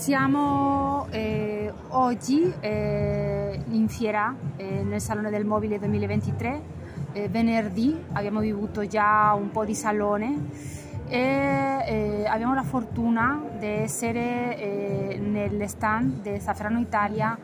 [0.00, 6.62] Siamo eh, oggi eh, in fiera eh, nel Salone del Mobile 2023,
[7.12, 10.46] eh, venerdì abbiamo vivuto già un po' di salone
[11.06, 17.38] e eh, abbiamo la fortuna di essere eh, nel stand di Safrano Italia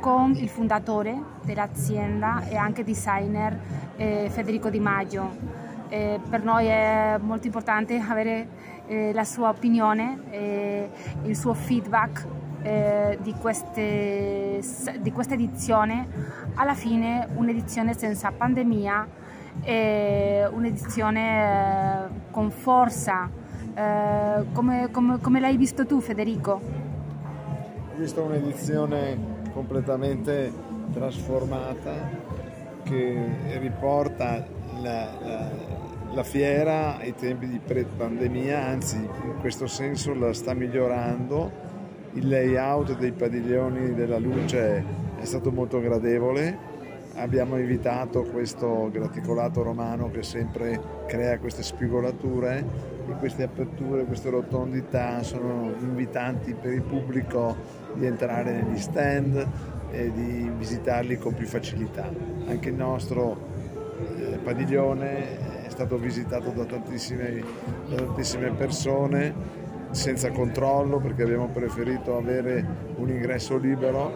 [0.00, 3.56] con il fondatore dell'azienda e anche designer
[3.94, 5.60] Federico Di Maggio.
[5.88, 10.88] Per noi è molto importante avere eh, la sua opinione, e
[11.22, 12.26] il suo feedback
[12.62, 14.60] eh, di, queste,
[15.00, 16.06] di, questa edizione.
[16.54, 19.08] Alla fine un'edizione senza pandemia,
[19.64, 23.30] un'edizione eh, con forza.
[23.74, 26.52] Eh, come, come, come l'hai visto tu Federico?
[26.52, 29.16] Ho visto un'edizione
[29.54, 30.52] completamente
[30.92, 31.92] trasformata
[32.82, 34.44] che riporta
[34.82, 35.50] la, la,
[36.14, 41.70] la fiera ai tempi di pre-pandemia, anzi in questo senso la sta migliorando.
[42.12, 44.84] Il layout dei padiglioni della luce
[45.18, 46.70] è stato molto gradevole.
[47.14, 52.64] Abbiamo evitato questo graticolato romano che sempre crea queste spigolature
[53.08, 57.56] e queste aperture, queste rotondità sono invitanti per il pubblico
[57.94, 59.46] di entrare negli stand
[59.90, 62.10] e di visitarli con più facilità.
[62.46, 63.50] Anche il nostro
[63.98, 67.42] eh, padiglione stato visitato da tantissime,
[67.88, 69.34] da tantissime persone
[69.90, 72.64] senza controllo perché abbiamo preferito avere
[72.96, 74.12] un ingresso libero,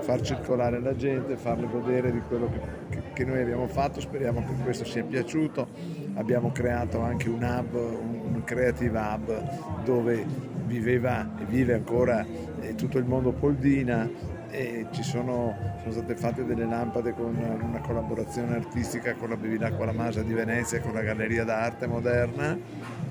[0.00, 2.50] far circolare la gente, farle godere di quello
[2.88, 5.68] che, che, noi abbiamo fatto, speriamo che questo sia piaciuto.
[6.14, 10.24] Abbiamo creato anche un hub, un creative hub dove
[10.66, 12.24] viveva e vive ancora
[12.60, 14.08] eh, tutto il mondo Poldina
[14.54, 19.84] e ci sono, sono, state fatte delle lampade con una collaborazione artistica con la Bevilacqua
[19.84, 22.56] La Masa di Venezia e con la Galleria d'Arte Moderna.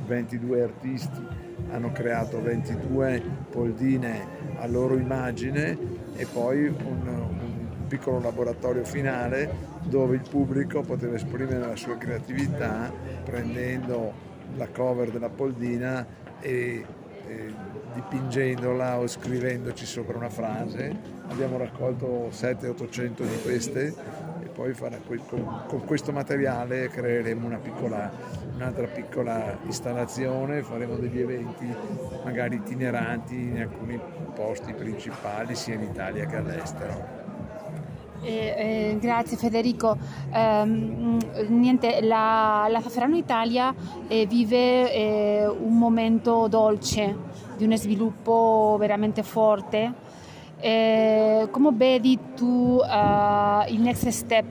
[0.06, 1.28] 22 artisti
[1.72, 4.26] hanno creato 22 poldine
[4.58, 5.78] a loro immagine
[6.16, 12.92] e poi un, un piccolo laboratorio finale dove il pubblico poteva esprimere la sua creatività
[13.24, 14.14] prendendo
[14.56, 16.06] la cover della poldina
[16.40, 16.86] e
[17.28, 17.54] eh,
[17.94, 21.22] dipingendola o scrivendoci sopra una frase.
[21.28, 23.94] Abbiamo raccolto 700-800 di queste
[24.42, 24.76] e poi
[25.68, 28.12] con questo materiale creeremo una piccola,
[28.56, 31.68] un'altra piccola installazione, faremo degli eventi
[32.24, 34.00] magari itineranti in alcuni
[34.34, 37.23] posti principali sia in Italia che all'estero.
[38.24, 38.54] Eh,
[38.92, 39.98] eh, grazie Federico.
[40.32, 40.66] Eh,
[41.50, 43.74] niente, la, la Safrano Italia
[44.08, 47.16] eh, vive eh, un momento dolce
[47.58, 49.94] di uno sviluppo veramente forte.
[50.58, 52.80] Eh, come vedi tu
[53.68, 54.46] il next step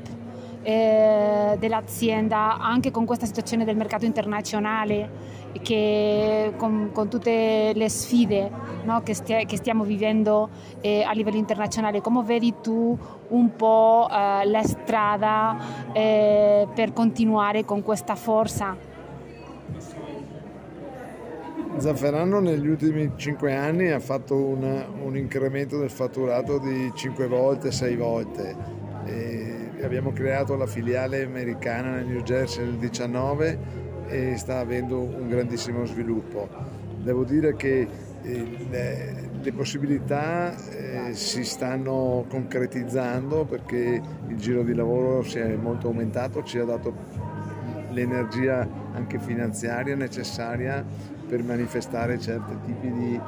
[0.62, 5.41] dell'azienda anche con questa situazione del mercato internazionale?
[5.61, 8.50] che con, con tutte le sfide
[8.84, 10.49] no, che, stia, che, stiamo vivendo
[10.81, 15.56] eh, a livello internazionale, come vedi tu un po' eh, la strada
[15.93, 18.77] eh, per continuare con questa forza?
[21.77, 27.72] Zafferano negli ultimi 5 anni ha fatto una, un incremento del fatturato di 5 volte,
[27.72, 28.81] 6 volte.
[29.84, 33.59] Abbiamo creato la filiale americana nel New Jersey nel 2019
[34.06, 36.48] e sta avendo un grandissimo sviluppo.
[37.03, 37.88] Devo dire che
[38.22, 45.56] eh, le, le possibilità eh, si stanno concretizzando perché il giro di lavoro si è
[45.56, 46.94] molto aumentato, ci ha dato
[47.91, 50.84] l'energia anche finanziaria necessaria
[51.28, 53.21] per manifestare certi tipi di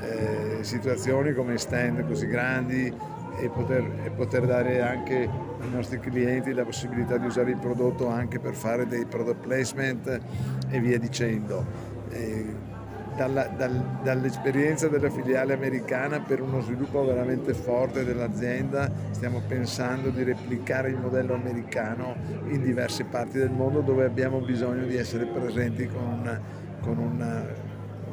[0.00, 2.92] eh, situazioni come stand così grandi,
[3.40, 5.28] e poter, e poter, dare anche
[5.60, 10.20] ai nostri clienti la possibilità di usare il prodotto anche per fare dei product placement
[10.68, 11.64] e via dicendo.
[12.10, 12.68] E
[13.16, 20.22] dalla, dal, dall'esperienza della filiale americana per uno sviluppo veramente forte dell'azienda stiamo pensando di
[20.22, 22.16] replicare il modello americano
[22.48, 26.40] in diverse parti del mondo dove abbiamo bisogno di essere presenti con,
[26.80, 27.59] con una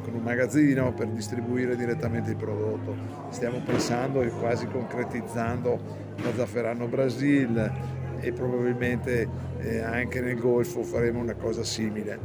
[0.08, 2.96] con un magazzino per distribuire direttamente il prodotto.
[3.28, 5.78] Stiamo pensando e quasi concretizzando
[6.16, 7.72] la Zafferano Brasil
[8.20, 9.28] e probabilmente
[9.58, 12.18] eh, anche nel Golfo faremo una cosa simile.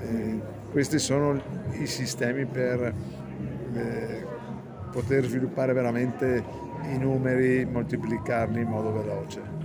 [0.00, 0.40] Eh,
[0.70, 1.40] questi sono
[1.72, 2.94] i sistemi per
[3.74, 4.26] eh,
[4.92, 6.44] poter sviluppare veramente
[6.92, 9.58] i numeri, moltiplicarli in modo veloce.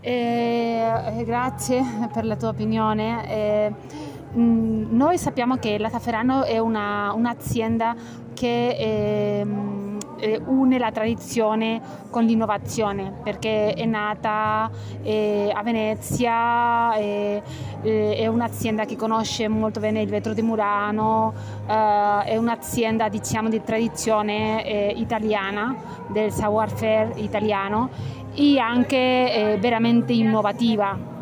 [0.00, 3.28] Eh, grazie per la tua opinione.
[3.28, 3.72] Eh,
[4.36, 7.94] Mm, noi sappiamo che la Tafferano è una, un'azienda
[8.34, 9.46] che è,
[10.18, 14.68] eh, une la tradizione con l'innovazione perché è nata
[15.02, 17.42] eh, a Venezia, eh,
[17.80, 21.32] è un'azienda che conosce molto bene il vetro di Murano,
[21.68, 25.76] eh, è un'azienda diciamo di tradizione eh, italiana,
[26.08, 27.88] del savoir-faire italiano
[28.34, 31.13] e anche veramente innovativa.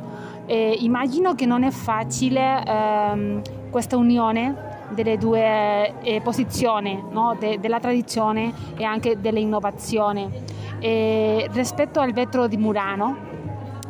[0.46, 7.36] Immagino che non è facile ehm, questa unione delle due eh, posizioni, no?
[7.38, 10.30] De, della tradizione e anche dell'innovazione.
[10.78, 13.30] E rispetto al vetro di Murano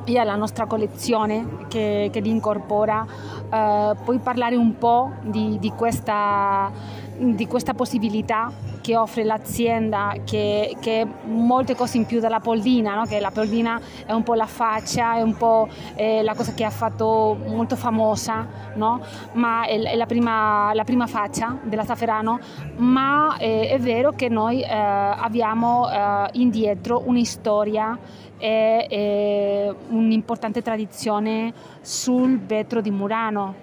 [0.05, 3.07] e alla nostra collezione che, che li incorpora,
[3.51, 6.71] eh, puoi parlare un po' di, di, questa,
[7.17, 8.51] di questa possibilità
[8.83, 13.05] che offre l'azienda che, che molte cose in più della Poldina, no?
[13.07, 16.65] che la Poldina è un po' la faccia, è un po' eh, la cosa che
[16.65, 19.01] ha fatto molto famosa, no?
[19.33, 22.39] ma è, è la, prima, la, prima, faccia della Zafferano,
[22.77, 27.99] ma eh, è vero che noi eh, abbiamo eh, indietro una storia
[28.39, 33.55] e un'importante tradizione sul vetro di Murano.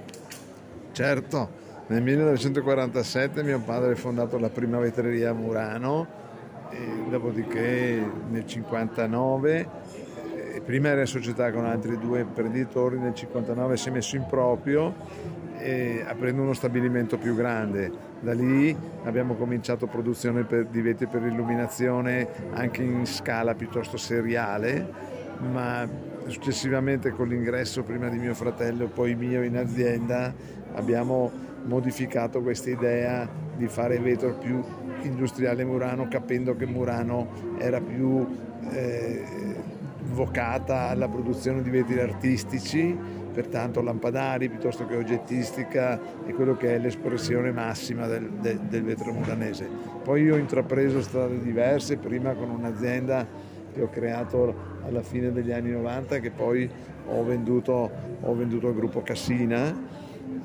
[0.93, 1.58] Certo,
[1.89, 6.07] nel 1947 mio padre ha fondato la prima vetreria a Murano,
[7.09, 7.97] dopodiché
[8.29, 9.69] nel 1959,
[10.35, 14.25] eh, prima era in società con altri due imprenditori, nel 1959 si è messo in
[14.27, 14.93] proprio
[16.05, 17.91] aprendo uno stabilimento più grande.
[18.19, 24.87] Da lì abbiamo cominciato produzione per, di vetri per illuminazione anche in scala piuttosto seriale,
[25.51, 25.87] ma
[26.27, 30.33] successivamente con l'ingresso prima di mio fratello e poi mio in azienda
[30.73, 31.31] abbiamo
[31.65, 34.63] modificato questa idea di fare vetro più
[35.01, 38.25] industriale Murano capendo che Murano era più
[38.71, 39.23] eh,
[40.11, 42.97] vocata alla produzione di vetri artistici
[43.31, 49.13] pertanto lampadari piuttosto che oggettistica e quello che è l'espressione massima del, del, del vetro
[49.13, 49.67] muranese.
[50.03, 53.25] Poi io ho intrapreso strade diverse, prima con un'azienda
[53.73, 56.69] che ho creato alla fine degli anni 90 che poi
[57.07, 57.89] ho venduto,
[58.21, 59.73] ho venduto al gruppo Cassina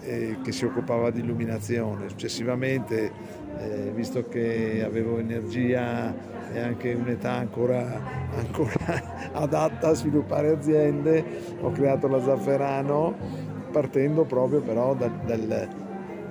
[0.01, 2.09] eh, che si occupava di illuminazione.
[2.09, 3.13] Successivamente,
[3.59, 6.15] eh, visto che avevo energia
[6.53, 8.01] e anche un'età ancora,
[8.37, 11.25] ancora adatta a sviluppare aziende,
[11.61, 15.69] ho creato la Zafferano partendo proprio però dal, dal,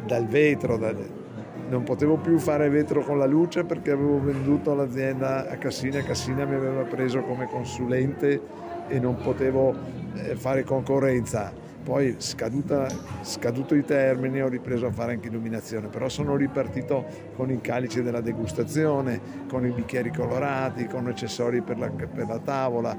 [0.05, 1.22] dal vetro, dal,
[1.69, 6.03] non potevo più fare vetro con la luce perché avevo venduto l'azienda a Cassina e
[6.03, 8.41] Cassina mi aveva preso come consulente
[8.87, 9.73] e non potevo
[10.15, 11.51] eh, fare concorrenza.
[11.83, 12.87] Poi scaduta,
[13.23, 17.05] scaduto i termini ho ripreso a fare anche illuminazione, però sono ripartito
[17.35, 22.39] con i calici della degustazione, con i bicchieri colorati, con accessori per la, per la
[22.39, 22.97] tavola.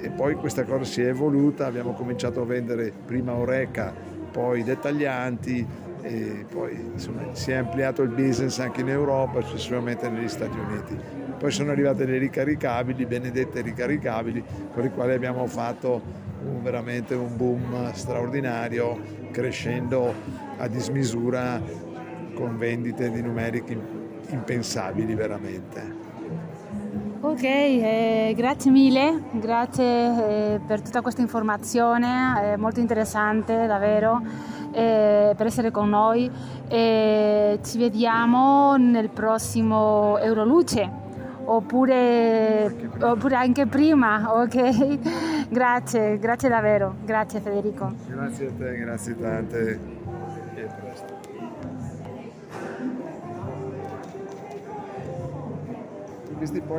[0.00, 3.92] E poi questa cosa si è evoluta, abbiamo cominciato a vendere prima oreca,
[4.32, 5.66] poi dettaglianti
[6.02, 10.98] e poi insomma, si è ampliato il business anche in Europa successivamente negli Stati Uniti.
[11.38, 16.00] Poi sono arrivate le ricaricabili, benedette ricaricabili, con le quali abbiamo fatto
[16.44, 19.00] un, veramente un boom straordinario,
[19.30, 20.12] crescendo
[20.58, 21.60] a dismisura
[22.34, 23.78] con vendite di numerici
[24.28, 26.10] impensabili veramente.
[27.20, 29.84] Ok, eh, grazie mille, grazie
[30.54, 34.20] eh, per tutta questa informazione, è molto interessante davvero
[34.72, 36.30] eh, per essere con noi.
[36.68, 41.00] ci vediamo nel prossimo Euroluce
[41.44, 44.98] oppure, oppure anche prima, ok?
[45.52, 47.92] Grazie, grazie davvero, grazie Federico.
[48.06, 49.78] Grazie a te, grazie tante
[50.54, 50.68] e.
[56.38, 56.62] Questi